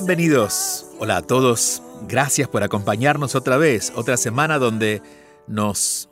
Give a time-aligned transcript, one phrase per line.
[0.07, 0.85] Bienvenidos.
[0.99, 1.83] Hola a todos.
[2.07, 3.91] Gracias por acompañarnos otra vez.
[3.97, 5.01] Otra semana donde
[5.47, 6.11] nos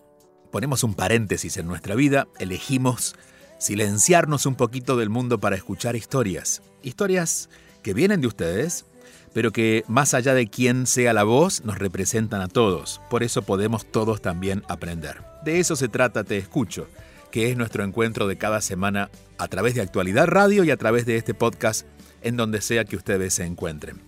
[0.51, 2.27] ponemos un paréntesis en nuestra vida.
[2.39, 3.17] Elegimos
[3.59, 6.63] silenciarnos un poquito del mundo para escuchar historias.
[6.83, 7.51] Historias
[7.83, 8.87] que vienen de ustedes,
[9.35, 13.03] pero que más allá de quién sea la voz, nos representan a todos.
[13.11, 15.23] Por eso podemos todos también aprender.
[15.45, 16.89] De eso se trata Te Escucho,
[17.31, 21.05] que es nuestro encuentro de cada semana a través de Actualidad Radio y a través
[21.05, 21.87] de este podcast
[22.23, 24.01] en donde sea que ustedes se encuentren.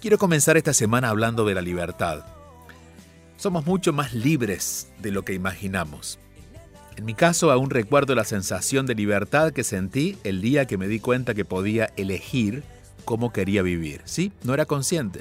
[0.00, 2.24] Quiero comenzar esta semana hablando de la libertad.
[3.36, 6.18] Somos mucho más libres de lo que imaginamos.
[6.96, 10.88] En mi caso aún recuerdo la sensación de libertad que sentí el día que me
[10.88, 12.62] di cuenta que podía elegir
[13.04, 14.02] cómo quería vivir.
[14.04, 14.32] ¿Sí?
[14.42, 15.20] No era consciente.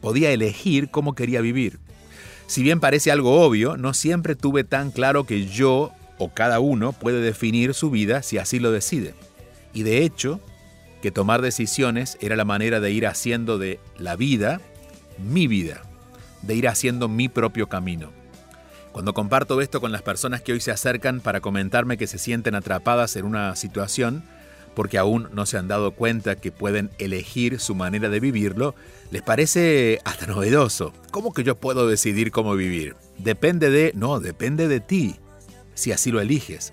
[0.00, 1.78] Podía elegir cómo quería vivir.
[2.46, 6.92] Si bien parece algo obvio, no siempre tuve tan claro que yo o cada uno
[6.92, 9.14] puede definir su vida si así lo decide.
[9.72, 10.40] Y de hecho,
[11.00, 14.60] que tomar decisiones era la manera de ir haciendo de la vida
[15.18, 15.82] mi vida,
[16.42, 18.10] de ir haciendo mi propio camino.
[18.92, 22.54] Cuando comparto esto con las personas que hoy se acercan para comentarme que se sienten
[22.54, 24.24] atrapadas en una situación,
[24.74, 28.74] porque aún no se han dado cuenta que pueden elegir su manera de vivirlo,
[29.10, 30.92] les parece hasta novedoso.
[31.10, 32.96] ¿Cómo que yo puedo decidir cómo vivir?
[33.18, 33.92] Depende de...
[33.94, 35.16] No, depende de ti,
[35.74, 36.72] si así lo eliges.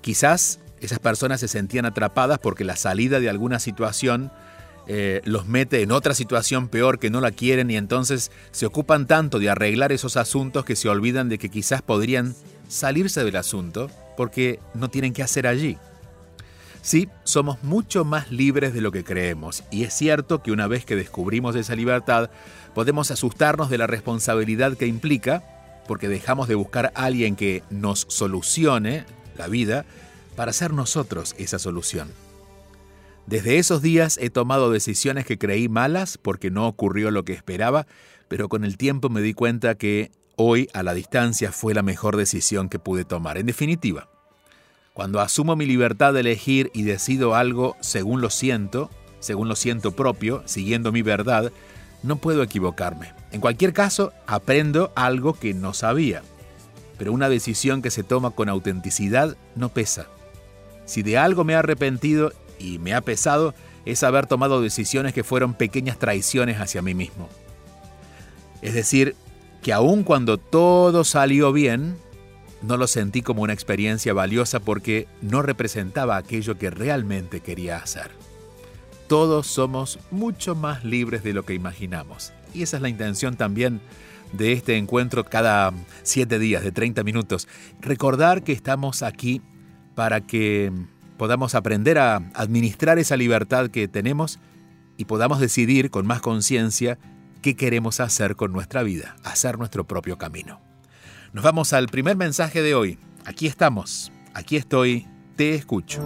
[0.00, 4.30] Quizás esas personas se sentían atrapadas porque la salida de alguna situación
[4.86, 9.06] eh, los mete en otra situación peor que no la quieren y entonces se ocupan
[9.06, 12.34] tanto de arreglar esos asuntos que se olvidan de que quizás podrían
[12.68, 15.76] salirse del asunto porque no tienen que hacer allí.
[16.80, 20.86] Sí, somos mucho más libres de lo que creemos, y es cierto que una vez
[20.86, 22.30] que descubrimos esa libertad,
[22.74, 25.42] podemos asustarnos de la responsabilidad que implica,
[25.86, 29.04] porque dejamos de buscar a alguien que nos solucione
[29.36, 29.84] la vida
[30.38, 32.12] para ser nosotros esa solución.
[33.26, 37.88] Desde esos días he tomado decisiones que creí malas porque no ocurrió lo que esperaba,
[38.28, 42.16] pero con el tiempo me di cuenta que hoy a la distancia fue la mejor
[42.16, 43.36] decisión que pude tomar.
[43.36, 44.10] En definitiva,
[44.94, 49.96] cuando asumo mi libertad de elegir y decido algo según lo siento, según lo siento
[49.96, 51.50] propio, siguiendo mi verdad,
[52.04, 53.12] no puedo equivocarme.
[53.32, 56.22] En cualquier caso, aprendo algo que no sabía.
[56.96, 60.06] Pero una decisión que se toma con autenticidad no pesa.
[60.88, 63.54] Si de algo me he arrepentido y me ha pesado,
[63.84, 67.28] es haber tomado decisiones que fueron pequeñas traiciones hacia mí mismo.
[68.62, 69.14] Es decir,
[69.62, 71.98] que aun cuando todo salió bien,
[72.62, 78.10] no lo sentí como una experiencia valiosa porque no representaba aquello que realmente quería hacer.
[79.08, 82.32] Todos somos mucho más libres de lo que imaginamos.
[82.54, 83.82] Y esa es la intención también
[84.32, 85.70] de este encuentro cada
[86.02, 87.46] siete días de 30 minutos.
[87.82, 89.42] Recordar que estamos aquí
[89.98, 90.70] para que
[91.16, 94.38] podamos aprender a administrar esa libertad que tenemos
[94.96, 97.00] y podamos decidir con más conciencia
[97.42, 100.60] qué queremos hacer con nuestra vida, hacer nuestro propio camino.
[101.32, 102.96] Nos vamos al primer mensaje de hoy.
[103.24, 106.00] Aquí estamos, aquí estoy, te escucho.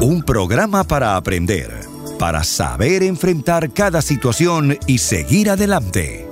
[0.00, 1.72] Un programa para aprender,
[2.20, 6.24] para saber enfrentar cada situación y seguir adelante.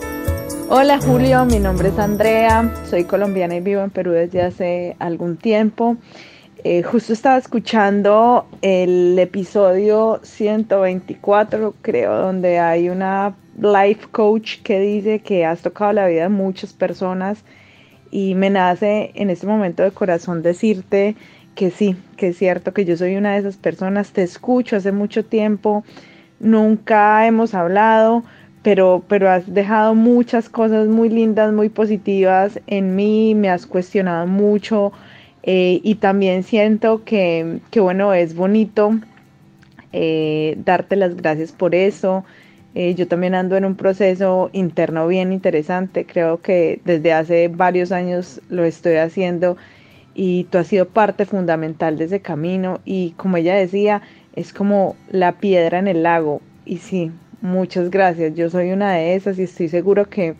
[0.69, 5.37] Hola Julio, mi nombre es Andrea, soy colombiana y vivo en Perú desde hace algún
[5.37, 5.97] tiempo.
[6.69, 15.21] Eh, justo estaba escuchando el episodio 124, creo, donde hay una life coach que dice
[15.21, 17.45] que has tocado la vida de muchas personas
[18.11, 21.15] y me nace en este momento de corazón decirte
[21.55, 24.91] que sí, que es cierto que yo soy una de esas personas, te escucho hace
[24.91, 25.85] mucho tiempo,
[26.41, 28.25] nunca hemos hablado,
[28.65, 34.27] pero, pero has dejado muchas cosas muy lindas, muy positivas en mí, me has cuestionado
[34.27, 34.93] mucho
[35.47, 38.99] eh, y también siento que, bueno, es bonito
[39.93, 42.25] eh, darte las gracias por eso,
[42.79, 47.91] Eh, yo también ando en un proceso interno bien interesante, creo que desde hace varios
[47.91, 49.57] años lo estoy haciendo
[50.15, 52.81] y tú has sido parte fundamental de ese camino.
[52.85, 54.03] Y como ella decía,
[54.35, 56.43] es como la piedra en el lago.
[56.67, 60.35] Y sí, muchas gracias, yo soy una de esas y estoy seguro que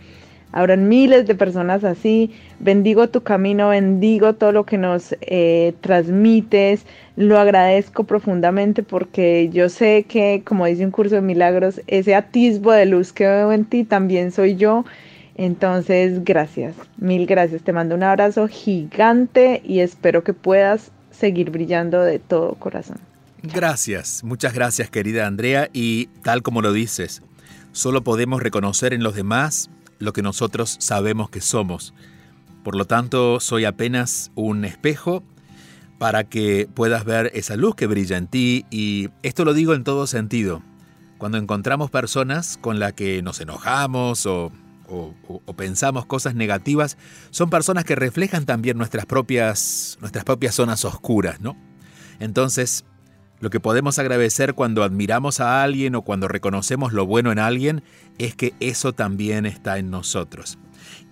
[0.57, 2.33] Habrán miles de personas así.
[2.61, 6.87] Bendigo tu camino, bendigo todo lo que nos eh, transmites.
[7.15, 12.73] Lo agradezco profundamente porque yo sé que, como dice un curso de milagros, ese atisbo
[12.73, 14.87] de luz que veo en ti también soy yo.
[15.35, 17.63] Entonces, gracias, mil gracias.
[17.63, 22.97] Te mando un abrazo gigante y espero que puedas seguir brillando de todo corazón.
[23.43, 27.23] Gracias, muchas gracias querida Andrea y tal como lo dices,
[27.73, 29.69] solo podemos reconocer en los demás
[29.99, 31.95] lo que nosotros sabemos que somos.
[32.63, 35.23] Por lo tanto, soy apenas un espejo
[35.99, 39.85] para que puedas ver esa luz que brilla en ti y esto lo digo en
[39.85, 40.63] todo sentido.
[41.19, 44.53] Cuando encontramos personas con las que nos enojamos o,
[45.57, 46.99] pensamos cosas negativas,
[47.31, 51.57] son personas que reflejan también nuestras propias, nuestras propias zonas oscuras, ¿no?
[52.21, 52.85] Entonces,
[53.41, 57.83] lo que podemos agradecer cuando admiramos a alguien o cuando reconocemos lo bueno en alguien
[58.19, 60.59] es que eso también está en nosotros.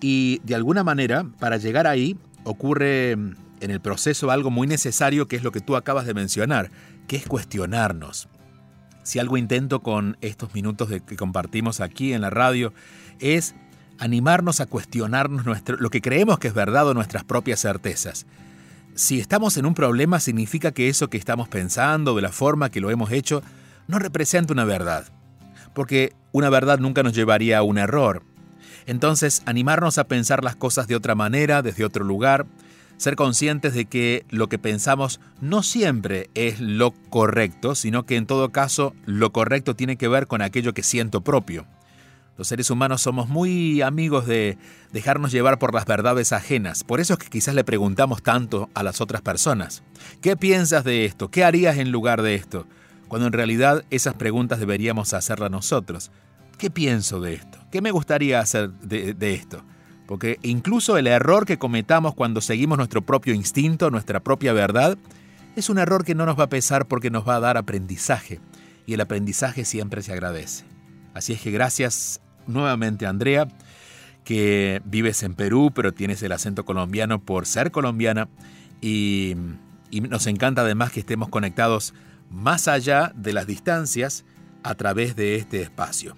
[0.01, 5.35] Y de alguna manera, para llegar ahí, ocurre en el proceso algo muy necesario que
[5.35, 6.71] es lo que tú acabas de mencionar,
[7.07, 8.27] que es cuestionarnos.
[9.03, 12.73] Si algo intento con estos minutos que compartimos aquí en la radio
[13.19, 13.55] es
[13.99, 18.25] animarnos a cuestionarnos nuestro, lo que creemos que es verdad o nuestras propias certezas.
[18.95, 22.79] Si estamos en un problema significa que eso que estamos pensando, de la forma que
[22.79, 23.43] lo hemos hecho,
[23.87, 25.05] no representa una verdad.
[25.73, 28.23] Porque una verdad nunca nos llevaría a un error.
[28.85, 32.45] Entonces, animarnos a pensar las cosas de otra manera, desde otro lugar,
[32.95, 38.25] ser conscientes de que lo que pensamos no siempre es lo correcto, sino que en
[38.25, 41.67] todo caso lo correcto tiene que ver con aquello que siento propio.
[42.37, 44.57] Los seres humanos somos muy amigos de
[44.91, 46.83] dejarnos llevar por las verdades ajenas.
[46.83, 49.83] Por eso es que quizás le preguntamos tanto a las otras personas.
[50.21, 51.31] ¿Qué piensas de esto?
[51.31, 52.67] ¿Qué harías en lugar de esto?
[53.07, 56.11] Cuando en realidad esas preguntas deberíamos hacerlas nosotros.
[56.57, 57.57] ¿Qué pienso de esto?
[57.71, 59.63] ¿Qué me gustaría hacer de, de esto?
[60.05, 64.97] Porque incluso el error que cometamos cuando seguimos nuestro propio instinto, nuestra propia verdad,
[65.55, 68.41] es un error que no nos va a pesar porque nos va a dar aprendizaje.
[68.85, 70.65] Y el aprendizaje siempre se agradece.
[71.13, 73.47] Así es que gracias nuevamente Andrea,
[74.23, 78.27] que vives en Perú, pero tienes el acento colombiano por ser colombiana
[78.81, 79.35] y,
[80.09, 81.93] nos encanta además que estemos conectados
[82.29, 84.25] más allá de las distancias
[84.63, 86.17] a través de este espacio.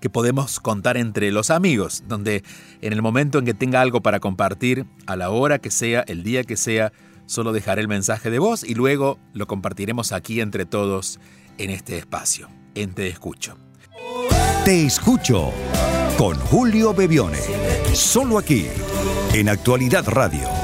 [0.00, 2.44] que podemos contar entre los amigos, donde
[2.82, 6.22] en el momento en que tenga algo para compartir, a la hora que sea, el
[6.22, 6.92] día que sea,
[7.24, 11.18] solo dejaré el mensaje de voz y luego lo compartiremos aquí entre todos
[11.56, 13.56] en este espacio, en Te Escucho.
[14.64, 15.52] Te Escucho
[16.18, 17.40] con Julio Bebione,
[17.94, 18.66] solo aquí,
[19.32, 20.63] en Actualidad Radio.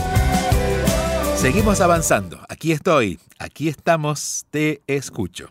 [1.41, 2.37] Seguimos avanzando.
[2.49, 5.49] Aquí estoy, aquí estamos, te escucho.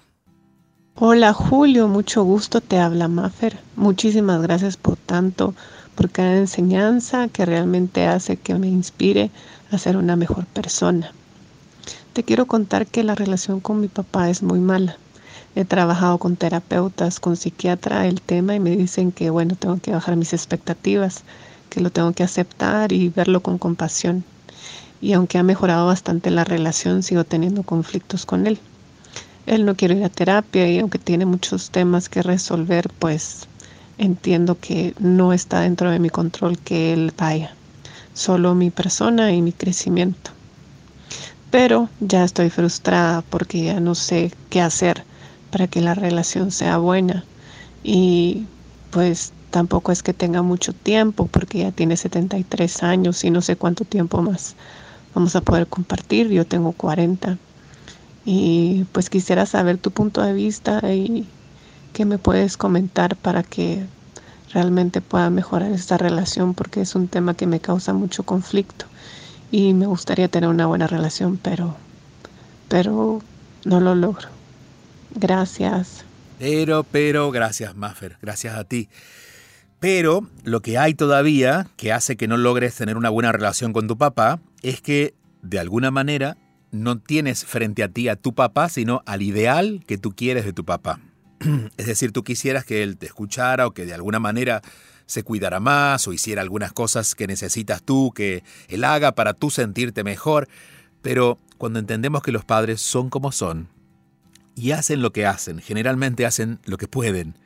[0.94, 3.58] Hola Julio, mucho gusto, te habla Mafer.
[3.74, 5.52] Muchísimas gracias por tanto,
[5.96, 9.32] por cada enseñanza que realmente hace que me inspire
[9.72, 11.10] a ser una mejor persona.
[12.12, 14.96] Te quiero contar que la relación con mi papá es muy mala.
[15.56, 19.90] He trabajado con terapeutas, con psiquiatra el tema y me dicen que bueno, tengo que
[19.90, 21.24] bajar mis expectativas,
[21.68, 24.22] que lo tengo que aceptar y verlo con compasión
[25.00, 28.58] y aunque ha mejorado bastante la relación, sigo teniendo conflictos con él.
[29.46, 33.46] Él no quiere ir a terapia y aunque tiene muchos temas que resolver, pues
[33.98, 37.54] entiendo que no está dentro de mi control que él vaya,
[38.14, 40.30] solo mi persona y mi crecimiento.
[41.50, 45.02] Pero ya estoy frustrada porque ya no sé qué hacer
[45.50, 47.24] para que la relación sea buena
[47.82, 48.44] y
[48.90, 53.56] pues tampoco es que tenga mucho tiempo porque ya tiene 73 años y no sé
[53.56, 54.54] cuánto tiempo más
[55.14, 56.28] vamos a poder compartir.
[56.28, 57.38] Yo tengo 40
[58.24, 61.26] Y pues quisiera saber tu punto de vista y
[61.92, 63.84] qué me puedes comentar para que
[64.52, 68.86] realmente pueda mejorar esta relación porque es un tema que me causa mucho conflicto
[69.50, 71.76] y me gustaría tener una buena relación, pero
[72.68, 73.20] pero
[73.64, 74.28] no lo logro.
[75.14, 76.04] Gracias.
[76.38, 78.88] Pero, pero, gracias, Maffer, gracias a ti.
[79.80, 83.88] Pero lo que hay todavía que hace que no logres tener una buena relación con
[83.88, 86.36] tu papá es que, de alguna manera,
[86.70, 90.52] no tienes frente a ti a tu papá, sino al ideal que tú quieres de
[90.52, 91.00] tu papá.
[91.76, 94.62] Es decir, tú quisieras que él te escuchara o que de alguna manera
[95.06, 99.50] se cuidara más o hiciera algunas cosas que necesitas tú, que él haga para tú
[99.50, 100.48] sentirte mejor.
[101.02, 103.68] Pero cuando entendemos que los padres son como son
[104.54, 107.36] y hacen lo que hacen, generalmente hacen lo que pueden,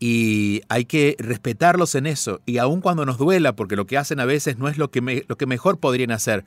[0.00, 4.20] y hay que respetarlos en eso, y aun cuando nos duela, porque lo que hacen
[4.20, 6.44] a veces no es lo que, lo que mejor podrían hacer,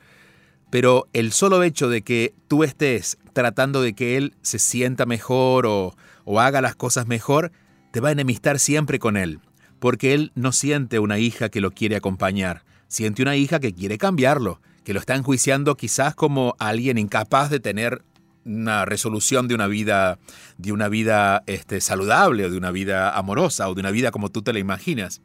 [0.70, 5.66] pero el solo hecho de que tú estés tratando de que él se sienta mejor
[5.66, 5.94] o,
[6.24, 7.52] o haga las cosas mejor,
[7.90, 9.40] te va a enemistar siempre con él,
[9.78, 13.98] porque él no siente una hija que lo quiere acompañar, siente una hija que quiere
[13.98, 18.02] cambiarlo, que lo está enjuiciando quizás como alguien incapaz de tener
[18.44, 20.18] una resolución de una vida,
[20.58, 24.30] de una vida este, saludable o de una vida amorosa o de una vida como
[24.30, 25.20] tú te la imaginas.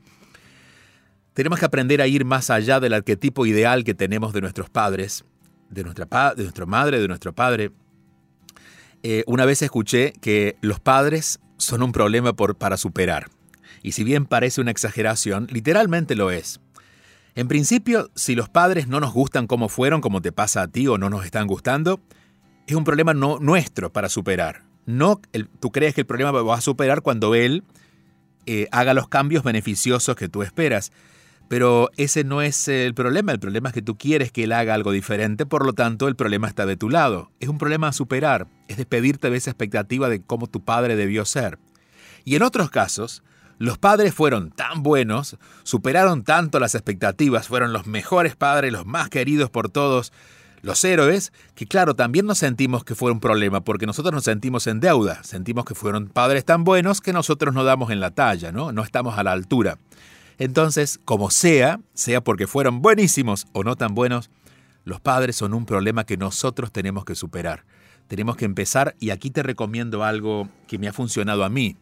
[1.33, 5.23] Tenemos que aprender a ir más allá del arquetipo ideal que tenemos de nuestros padres
[5.69, 7.71] de nuestra, de madre, de nuestro padre.
[9.03, 13.29] Eh, una vez escuché que los padres son un problema por, para superar.
[13.83, 16.59] Y si bien parece una exageración, literalmente lo es.
[17.35, 20.87] En principio, si los padres no nos gustan como fueron, como te pasa a ti
[20.87, 22.01] o no nos están gustando,
[22.67, 24.63] es un problema no, nuestro para superar.
[24.85, 25.19] No,
[25.59, 27.63] tú crees que el problema va a superar cuando él
[28.45, 30.91] eh, haga los cambios beneficiosos que tú esperas.
[31.49, 34.73] Pero ese no es el problema, el problema es que tú quieres que él haga
[34.73, 37.31] algo diferente, por lo tanto el problema está de tu lado.
[37.39, 41.23] Es un problema a superar, es despedirte de esa expectativa de cómo tu padre debió
[41.23, 41.57] ser.
[42.25, 43.23] Y en otros casos,
[43.59, 49.09] los padres fueron tan buenos, superaron tanto las expectativas, fueron los mejores padres, los más
[49.09, 50.11] queridos por todos,
[50.61, 54.67] los héroes, que claro, también nos sentimos que fue un problema, porque nosotros nos sentimos
[54.67, 58.51] en deuda, sentimos que fueron padres tan buenos que nosotros no damos en la talla,
[58.51, 58.69] ¿no?
[58.83, 59.77] Estamos a la altura.
[60.37, 64.29] Entonces, como sea, sea porque fueron buenísimos o no tan buenos,
[64.83, 67.65] los padres son un problema que nosotros tenemos que superar.
[68.07, 71.75] Tenemos que empezar, y aquí te recomiendo algo que me ha funcionado a mí.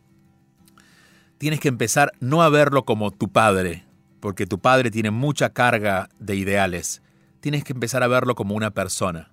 [1.38, 3.86] Tienes que empezar no a verlo como tu padre,
[4.22, 7.04] porque tu padre tiene mucha carga de ideales.
[7.46, 9.30] Tienes que empezar a verlo como una persona.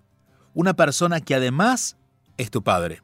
[0.52, 1.96] Una persona que además
[2.36, 3.00] es tu padre.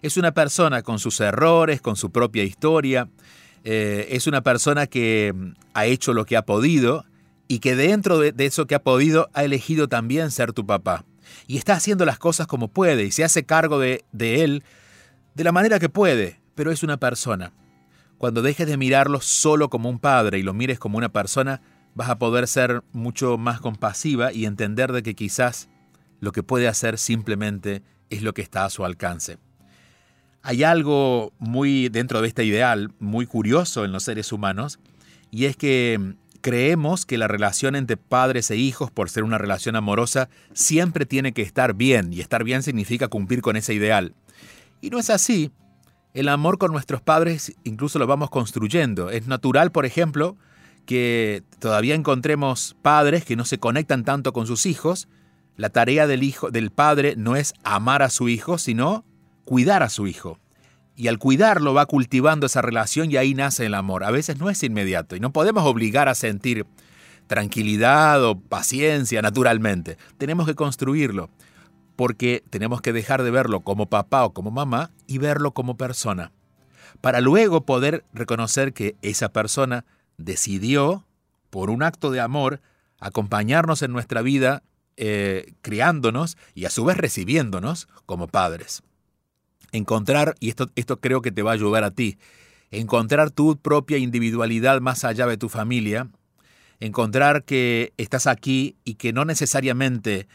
[0.00, 3.08] Es una persona con sus errores, con su propia historia,
[3.62, 7.04] eh, es una persona que mm, ha hecho lo que ha podido
[7.46, 11.04] y que dentro de, eso que ha podido ha elegido también ser tu papá.
[11.46, 14.64] Y está haciendo las cosas como puede y se hace cargo de, de él
[15.36, 17.52] de la manera que puede, pero es una persona.
[18.18, 21.60] Cuando dejes de mirarlo solo como un padre y lo mires como una persona,
[21.94, 25.68] vas a poder ser mucho más compasiva y entender de que quizás
[26.20, 29.38] lo que puede hacer simplemente es lo que está a su alcance.
[30.42, 34.80] Hay algo muy dentro de este ideal, muy curioso en los seres humanos,
[35.30, 39.38] y es que mm, creemos que la relación entre padres e hijos, por ser una
[39.38, 44.14] relación amorosa, siempre tiene que estar bien, y estar bien significa cumplir con ese ideal.
[44.80, 45.52] Y no es así.
[46.12, 49.10] El amor con nuestros padres incluso lo vamos construyendo.
[49.10, 50.36] Es natural, por ejemplo,
[50.86, 55.08] que todavía encontremos padres que no se conectan tanto con sus hijos.
[55.56, 59.04] La tarea del hijo del padre no es amar a su hijo, sino
[59.44, 60.38] cuidar a su hijo.
[60.96, 64.04] Y al cuidarlo va cultivando esa relación y ahí nace el amor.
[64.04, 66.66] A veces no es inmediato y no podemos obligar a sentir
[67.26, 69.96] tranquilidad o paciencia naturalmente.
[70.18, 71.30] Tenemos que construirlo
[71.96, 76.32] porque tenemos que dejar de verlo como papá o como mamá y verlo como persona.
[77.00, 79.84] Para luego poder reconocer que esa persona
[80.24, 81.04] decidió,
[81.50, 82.60] por un acto de amor,
[82.98, 84.62] acompañarnos en nuestra vida,
[84.96, 88.82] eh, criándonos y a su vez recibiéndonos como padres.
[89.72, 92.18] Encontrar, y esto, esto creo que te va a ayudar a ti,
[92.70, 96.08] encontrar tu propia individualidad más allá de tu familia,
[96.80, 100.26] encontrar que estás aquí y que no necesariamente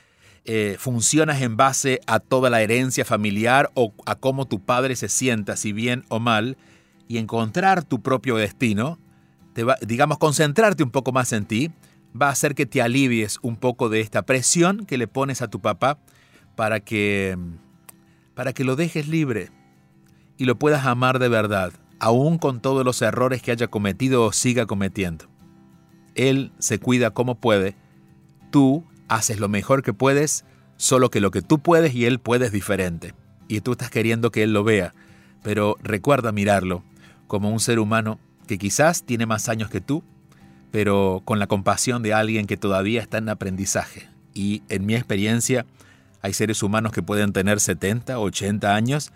[0.45, 5.09] eh, funcionas en base a toda la herencia familiar o a cómo tu padre se
[5.09, 6.57] sienta, si bien o mal,
[7.09, 8.97] y encontrar tu propio destino,
[9.81, 11.71] digamos, concentrarte un poco más en ti,
[12.19, 15.49] va a hacer que te alivies un poco de esta presión que le pones a
[15.49, 15.99] tu papá
[16.55, 17.37] para que
[18.33, 19.49] para que lo dejes libre
[20.37, 24.31] y lo puedas amar de verdad, aún con todos los errores que haya cometido o
[24.31, 25.25] siga cometiendo.
[26.13, 27.75] Él se cuida como puede,
[28.51, 30.45] tú haces lo mejor que puedes
[30.75, 33.15] solo que lo que tú puedes y él puede es diferente.
[33.47, 34.93] Y tú estás queriendo que él lo vea,
[35.41, 36.83] pero recuerda mirarlo
[37.27, 40.03] como un ser humano que quizás tiene más años que tú,
[40.71, 44.09] pero con la compasión de alguien que todavía está en aprendizaje.
[44.33, 45.65] Y en mi experiencia,
[46.21, 49.11] hay seres humanos que pueden tener 70, 80 años,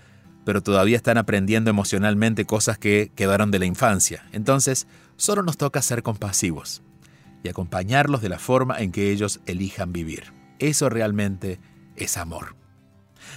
[0.45, 4.23] pero todavía están aprendiendo emocionalmente cosas que quedaron de la infancia.
[4.31, 6.81] Entonces, solo nos toca ser compasivos
[7.43, 10.33] y acompañarlos de la forma en que ellos elijan vivir.
[10.59, 11.59] Eso realmente
[11.95, 12.55] es amor.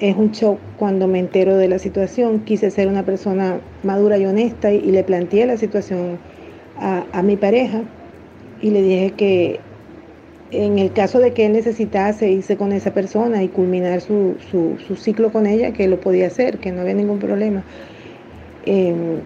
[0.00, 2.40] Es un shock cuando me entero de la situación.
[2.40, 6.18] Quise ser una persona madura y honesta y, le planteé la situación
[6.78, 7.82] a, mi pareja
[8.60, 9.60] y le dije que
[10.50, 14.36] en el caso de que él necesitase irse con esa persona y culminar su,
[14.96, 17.62] ciclo con ella, que lo podía hacer, que no había ningún problema.
[18.66, 19.20] Em,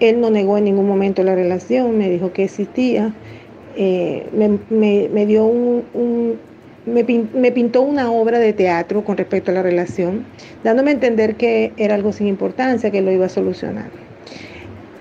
[0.00, 3.12] él no negó en ningún momento la relación, me dijo que existía,
[3.76, 4.26] eh,
[4.70, 6.38] me, dio un,
[6.86, 10.24] me, pintó una obra de teatro con respecto a la relación,
[10.62, 13.90] dándome a entender que era algo sin importancia, que lo iba a solucionar.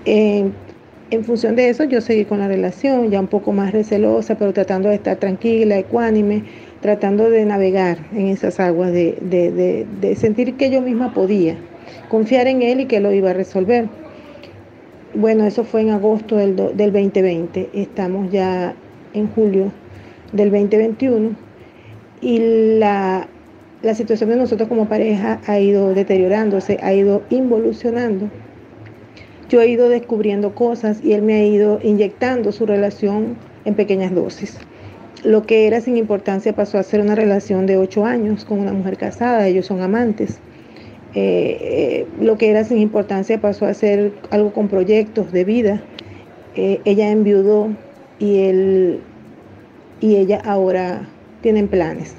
[0.06, 0.54] en
[1.24, 4.89] función de eso, yo seguí con la relación, ya un poco más recelosa, pero tratando
[4.89, 6.43] de estar tranquila, ecuánime,
[6.82, 11.56] tratando de navegar en esas aguas, de, sentir que yo misma podía,
[12.10, 13.88] confiar en él y que lo iba a resolver.
[15.13, 18.74] Bueno, eso fue en agosto del, del 2020, estamos ya
[19.13, 19.72] en julio
[20.32, 21.43] del 2021
[22.24, 23.28] y la,
[23.94, 28.30] situación de nosotros como pareja ha ido deteriorándose, ha ido involucionando.
[29.50, 34.16] Yo he ido descubriendo cosas y él me ha ido inyectando su relación en pequeñas
[34.16, 34.58] dosis.
[35.24, 38.72] Lo que era sin importancia pasó a ser una relación de ocho años con una
[38.72, 40.40] mujer casada, ellos son amantes.
[41.16, 45.82] Eh, eh, lo que era sin importancia pasó a ser algo con proyectos de vida.
[46.56, 47.70] Eh, ella enviudó
[48.18, 49.02] y él
[50.00, 51.08] y ella ahora
[51.44, 52.16] tienen planes.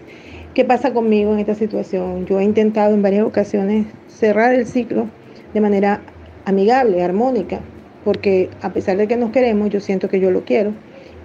[0.54, 2.26] ¿Qué pasa conmigo en esta situación?
[2.26, 5.08] Yo he intentado en varias ocasiones cerrar el ciclo
[5.52, 6.00] de manera
[6.44, 7.58] amigable, armónica,
[8.04, 10.72] porque a pesar de que nos queremos, yo siento que yo lo quiero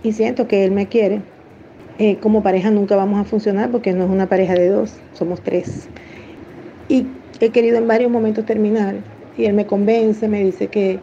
[0.01, 1.21] y siento que él me quiere.
[1.99, 5.41] Eh, como pareja nunca vamos a funcionar porque no es una pareja de dos, somos
[5.41, 5.89] tres.
[6.87, 7.05] Y
[7.39, 8.95] he querido en varios momentos terminar
[9.37, 10.99] y él me convence, me dice que,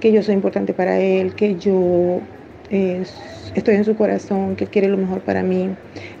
[0.00, 2.20] que yo soy importante para él, que yo
[2.72, 3.02] eh,
[3.54, 5.68] estoy en su corazón, que quiere lo mejor para mí.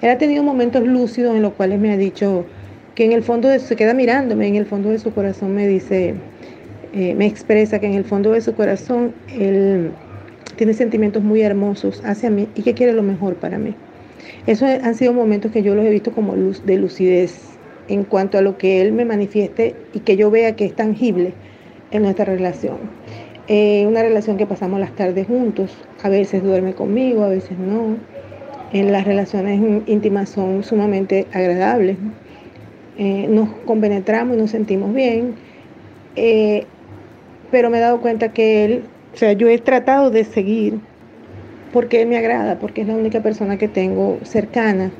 [0.02, 2.44] Él ha tenido momentos lúcidos en los cuales me ha dicho
[2.94, 5.66] que en el fondo de, se queda mirándome, en el fondo de su corazón me
[5.66, 6.14] dice,
[6.92, 9.90] eh, me expresa que en el fondo de su corazón él
[10.56, 13.74] tiene sentimientos muy hermosos hacia mí y que quiere lo mejor para mí.
[14.46, 17.40] Esos han sido momentos que yo los he visto como luz de lucidez
[17.88, 21.32] en cuanto a lo que él me manifieste y que yo vea que es tangible
[21.90, 22.76] en nuestra relación.
[23.48, 27.96] Eh, una relación que pasamos las tardes juntos, a veces duerme conmigo, a veces no.
[28.72, 31.96] En las relaciones íntimas son sumamente agradables.
[32.98, 35.34] Eh, nos compenetramos y nos sentimos bien.
[36.14, 36.64] Eh,
[37.50, 40.78] pero me he dado cuenta que él, o sea, yo he tratado de seguir
[41.72, 44.90] porque él me agrada, porque es la única persona que tengo cercana,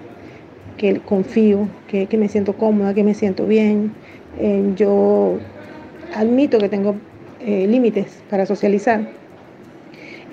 [0.76, 3.92] que confío, que me siento cómoda, que me siento bien.
[4.76, 5.38] yo
[6.14, 6.96] admito que tengo
[7.44, 9.22] eh, límites para socializar.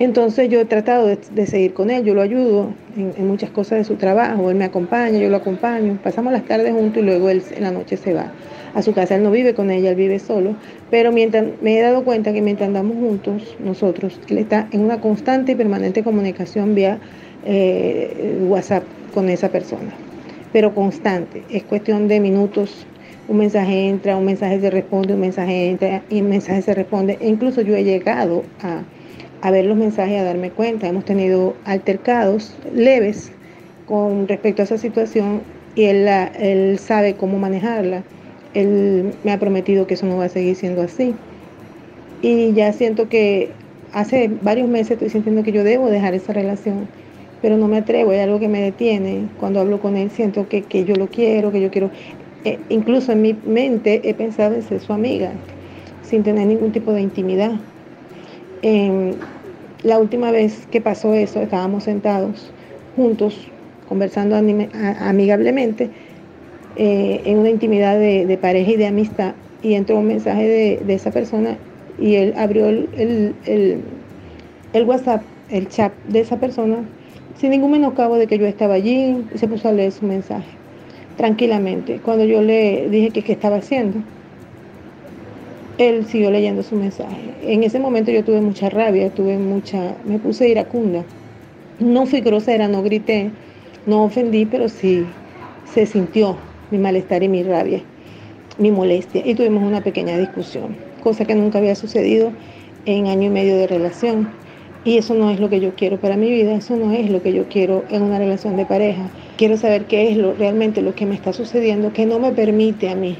[0.00, 3.84] Entonces yo he tratado de, seguir con él, yo lo ayudo en, muchas cosas de
[3.84, 7.42] su trabajo, él me acompaña, yo lo acompaño, pasamos las tardes juntos y luego él
[7.54, 8.32] en la noche se va
[8.74, 10.54] a su casa, él no vive con ella, él vive solo,
[10.90, 15.02] pero mientras me he dado cuenta que mientras andamos juntos, nosotros, él está en una
[15.02, 16.98] constante y permanente comunicación vía
[17.44, 19.92] eh, WhatsApp con esa persona,
[20.50, 22.86] pero constante, es cuestión de minutos
[23.30, 27.16] un mensaje entra, un mensaje se responde, un mensaje entra y un mensaje se responde.
[27.20, 28.82] E incluso yo he llegado a,
[29.40, 30.88] a ver los mensajes, a darme cuenta.
[30.88, 33.30] Hemos tenido altercados leves
[33.86, 35.42] con respecto a esa situación
[35.76, 38.02] y él, sabe cómo manejarla.
[38.54, 41.14] Él me ha prometido que eso no va a seguir siendo así.
[42.22, 43.50] Y ya siento que
[43.92, 46.88] hace varios meses estoy sintiendo que yo debo dejar esa relación,
[47.40, 49.28] pero no me atrevo, hay algo que me detiene.
[49.38, 51.92] Cuando hablo con él siento que, que yo lo quiero, que yo quiero...
[52.44, 55.32] Eh, incluso en mi mente he pensado en ser su amiga,
[56.02, 57.52] sin tener ningún tipo de intimidad.
[58.62, 59.12] Em,
[59.82, 62.50] la última vez que pasó eso, estábamos sentados
[62.96, 63.48] juntos,
[63.88, 65.90] conversando amigablemente,
[66.76, 71.10] eh, en una intimidad de, pareja y de amistad, y entró un mensaje de, esa
[71.10, 71.56] persona
[71.98, 76.78] y él abrió el, el, WhatsApp, el chat de esa persona,
[77.38, 80.48] sin ningún menoscabo de que yo estaba allí, y se puso a leer su mensaje,
[81.20, 82.00] tranquilamente.
[82.02, 83.98] Cuando yo le dije que qué estaba haciendo,
[85.76, 87.34] él siguió leyendo su mensaje.
[87.42, 91.04] En ese momento yo tuve mucha rabia, tuve mucha, me puse iracunda.
[91.78, 93.30] No fui grosera, no grité,
[93.84, 95.04] no ofendí, pero sí
[95.74, 96.36] se sintió
[96.70, 97.82] mi malestar y mi rabia,
[98.58, 99.20] mi molestia.
[99.22, 102.32] Y tuvimos una pequeña discusión, cosa que nunca había sucedido
[102.86, 104.39] en año y medio de relación.
[104.84, 107.22] Y eso no es lo que yo quiero para mi vida, eso no es lo
[107.22, 109.10] que yo quiero en una relación de pareja.
[109.36, 112.88] Quiero saber qué es lo, realmente lo que me está sucediendo, que no me permite
[112.88, 113.18] a mí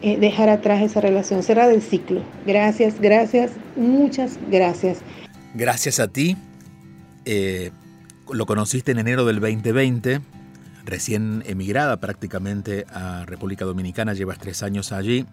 [0.00, 2.22] eh, dejar atrás esa relación, cerrar el ciclo.
[2.46, 4.98] Gracias, gracias, muchas gracias.
[5.54, 6.36] Gracias a ti.
[7.26, 7.70] Eh,
[8.32, 10.20] lo conociste en enero del 2020,
[10.84, 15.26] recién emigrada prácticamente a República Dominicana, llevas tres años allí.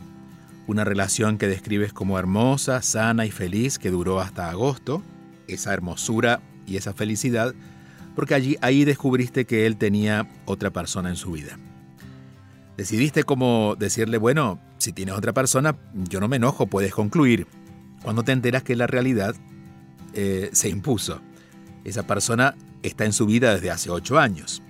[0.67, 5.01] Una relación que describes como hermosa, sana y feliz que duró hasta agosto.
[5.53, 7.53] Esa hermosura y esa felicidad,
[8.15, 11.57] porque allí ahí descubriste que él tenía otra persona en su vida.
[12.77, 17.47] Decidiste como decirle, bueno, si tienes otra persona, yo no me enojo, puedes concluir.
[18.01, 19.35] Cuando te enteras que la realidad
[20.13, 21.21] eh, se impuso.
[21.83, 24.61] Esa persona está en su vida desde hace ocho años.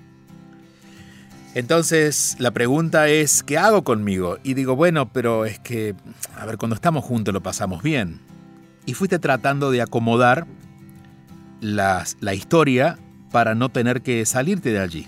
[1.54, 4.38] Entonces la pregunta es, ¿qué hago conmigo?
[4.44, 5.96] Y digo, bueno, pero es que,
[6.36, 8.20] a ver, cuando estamos juntos lo pasamos bien.
[8.86, 10.48] Y fuiste tratando de acomodar
[11.62, 12.98] la historia
[13.32, 15.08] para no tener que salirte de allí.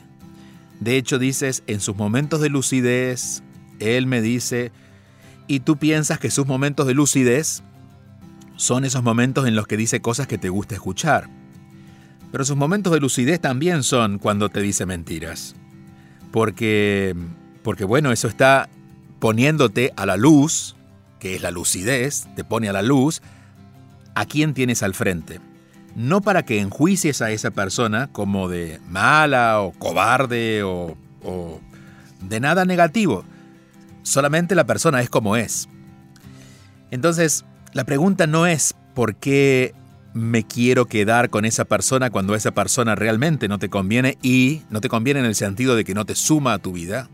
[0.79, 3.43] De hecho, dices, en sus momentos de lucidez,
[3.79, 4.71] él me dice,
[5.47, 7.63] y tú piensas que sus momentos de lucidez
[8.55, 11.29] son esos momentos en los que dice cosas que te gusta escuchar.
[12.31, 15.55] Pero sus momentos de lucidez también son cuando te dice mentiras.
[16.31, 17.15] Porque,
[17.61, 18.69] porque bueno, eso está
[19.19, 20.75] poniéndote a la luz,
[21.19, 23.21] que es la lucidez, te pone a la luz,
[24.15, 25.39] a quién tienes al frente
[25.95, 30.97] no para que enjuicies a esa persona como de mala o cobarde o,
[32.21, 33.23] de nada negativo.
[34.01, 35.69] Solamente la persona es como es.
[36.91, 39.73] Entonces, la pregunta no es por qué
[40.13, 44.79] me quiero quedar con esa persona cuando esa persona realmente no te conviene y no
[44.79, 47.09] te conviene en el sentido de que no te suma a tu vida.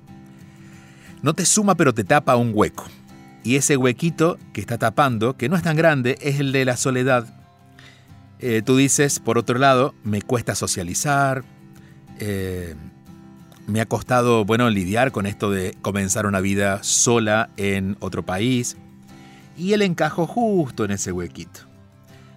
[1.22, 2.86] No te suma pero te tapa un hueco.
[3.44, 6.76] Y ese huequito que está tapando, que no es tan grande, es el de la
[6.76, 7.39] soledad.
[8.40, 11.44] Eh, tú dices, por otro lado, me cuesta socializar,
[12.20, 12.76] eh,
[13.68, 18.78] me ha costado, bueno, lidiar con esto de comenzar una vida sola en otro país.
[19.58, 21.62] Y el encajo justo en ese huequito.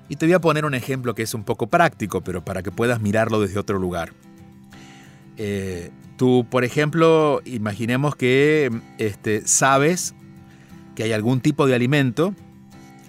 [0.09, 2.71] Y te voy a poner un ejemplo que es un poco práctico, pero para que
[2.71, 4.13] puedas mirarlo desde otro lugar.
[5.39, 10.15] Eh, tú, por ejemplo, imaginemos que este, sabes
[10.95, 12.35] que hay algún tipo de alimento,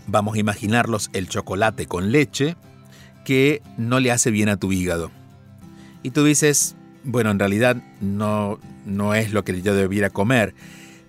[0.07, 2.55] vamos a imaginarlos el chocolate con leche,
[3.23, 5.11] que no le hace bien a tu hígado.
[6.01, 10.53] Y tú dices, bueno, en realidad no, no es lo que yo debiera comer,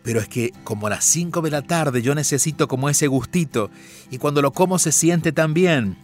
[0.02, 3.70] pero es que como a las 5 de la tarde yo necesito como ese gustito
[4.10, 5.96] y cuando lo como se siente tan bien,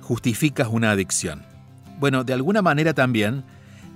[0.00, 1.42] justificas una adicción.
[1.98, 3.44] Bueno, de alguna manera también,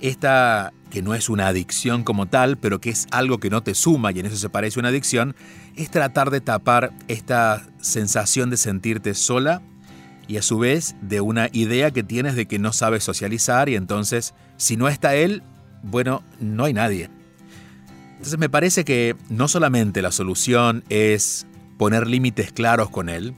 [0.00, 3.74] esta que no es una adicción como tal, pero que es algo que no te
[3.74, 5.37] suma y en eso se parece una adicción,
[5.76, 9.62] es tratar de tapar esta sensación de sentirte sola
[10.28, 13.74] y a su vez de una idea que tienes de que no sabes socializar y
[13.74, 15.42] entonces si no está él,
[15.82, 17.10] bueno, no hay nadie.
[18.12, 21.46] Entonces me parece que no solamente la solución es
[21.78, 23.34] poner límites claros con él,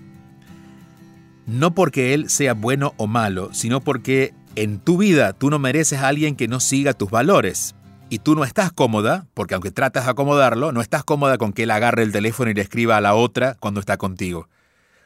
[1.46, 6.00] no porque él sea bueno o malo, sino porque en tu vida tú no mereces
[6.00, 7.74] a alguien que no siga tus valores.
[8.12, 11.62] Y tú no estás cómoda, porque aunque tratas de acomodarlo, no estás cómoda con que
[11.62, 14.48] él agarre el teléfono y le escriba a la otra cuando está contigo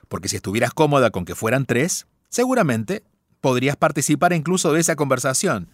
[0.09, 3.05] porque si estuvieras cómoda con que fueran tres, seguramente
[3.41, 5.69] podrías participar incluso de esa conversación.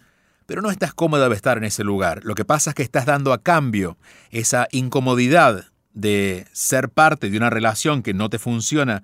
[0.45, 2.21] Pero no estás cómoda de estar en ese lugar.
[2.23, 3.97] Lo que pasa es que estás dando a cambio
[4.31, 9.03] esa incomodidad de ser parte de una relación que no te funciona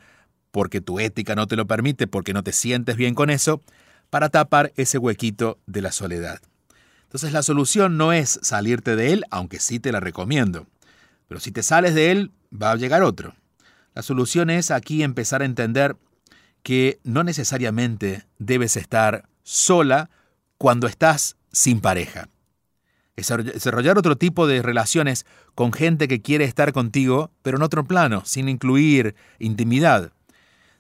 [0.52, 3.62] porque tu ética no te lo permite, porque no te sientes bien con eso,
[4.10, 6.40] para tapar ese huequito de la soledad.
[7.04, 10.68] Entonces la solución no es salirte de él, aunque sí te la recomiendo.
[11.28, 13.36] Pero si te sales de él, va a llegar otro.
[13.98, 15.98] La solución es aquí empezar a entender
[16.62, 20.12] que no necesariamente debes estar sola
[20.60, 22.30] cuando estás sin pareja.
[23.16, 28.22] Desarrollar otro tipo de relaciones con gente que quiere estar contigo, pero en otro plano,
[28.24, 30.12] sin incluir intimidad.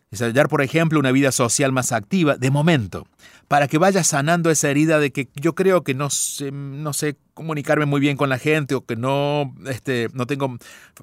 [0.09, 3.07] Desarrollar, por ejemplo, una vida social más activa, de momento,
[3.49, 7.17] para que vayas sanando esa herida de que yo creo que no sé, no sé
[7.33, 10.57] comunicarme muy bien con la gente o que no, este, no tengo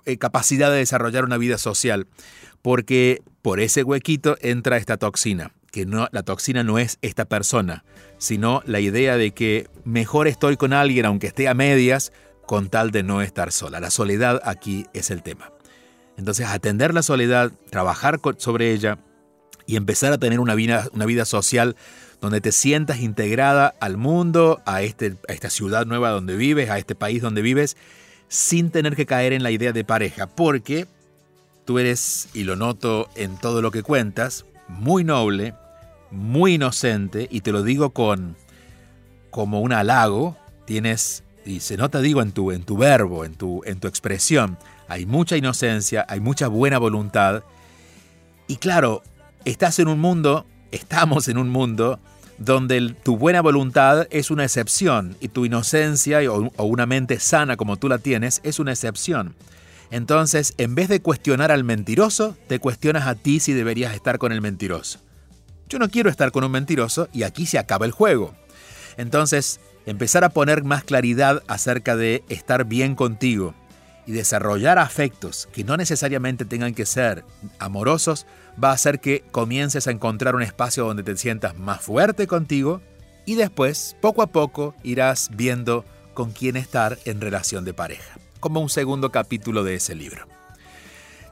[0.06, 2.06] eh, capacidad de desarrollar una vida social.
[2.62, 7.84] Porque por ese huequito entra esta toxina, que no, la toxina no es esta persona,
[8.16, 12.10] sino la idea de que mejor estoy con alguien aunque esté a medias,
[12.46, 13.80] con tal de no estar sola.
[13.80, 15.53] La soledad aquí es el tema.
[16.16, 18.98] Entonces, atender la soledad, trabajar sobre ella
[19.66, 21.76] y empezar a tener una vida, una vida social
[22.20, 26.78] donde te sientas integrada al mundo, a, este, a esta ciudad nueva donde vives, a
[26.78, 27.76] este país donde vives,
[28.28, 30.86] sin tener que caer en la idea de pareja, porque
[31.64, 35.54] tú eres, y lo noto en todo lo que cuentas, muy noble,
[36.10, 38.36] muy inocente, y te lo digo con
[39.30, 43.62] como un halago, tienes, y se nota, digo, en tu, en tu verbo, en tu,
[43.64, 44.56] en tu expresión,
[44.88, 47.42] hay mucha inocencia, hay mucha buena voluntad.
[48.46, 49.02] Y claro,
[49.44, 52.00] estás en un mundo, estamos en un mundo
[52.38, 57.76] donde tu buena voluntad es una excepción y tu inocencia o, una mente sana como
[57.76, 59.34] tú la tienes es una excepción.
[59.90, 64.32] Entonces, en vez de cuestionar al mentiroso, te cuestionas a ti si deberías estar con
[64.32, 64.98] el mentiroso.
[65.68, 68.34] Yo no quiero estar con un mentiroso y aquí se acaba el juego.
[68.96, 73.54] Entonces, empezar a poner más claridad acerca de estar bien contigo,
[74.06, 77.24] y desarrollar afectos que no necesariamente tengan que ser
[77.58, 78.26] amorosos
[78.62, 82.80] va a hacer que comiences a encontrar un espacio donde te sientas más fuerte contigo
[83.26, 88.60] y después, poco a poco, irás viendo con quién estar en relación de pareja, como
[88.60, 90.26] un segundo capítulo de ese libro.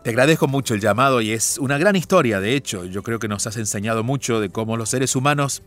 [0.02, 3.28] Te agradezco mucho el llamado y es una gran historia, de hecho, yo creo que
[3.28, 5.62] nos has enseñado mucho de cómo los seres humanos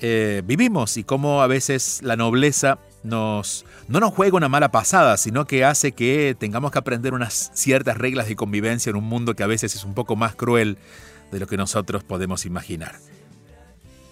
[0.00, 5.16] eh, vivimos y cómo a veces la nobleza nos, no nos juega una mala pasada,
[5.16, 9.34] sino que hace que tengamos que aprender unas ciertas reglas de convivencia en un mundo
[9.34, 10.76] que a veces es un poco más cruel
[11.32, 12.96] de lo que nosotros podemos imaginar.